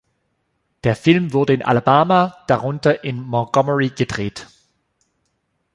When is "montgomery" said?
3.21-3.89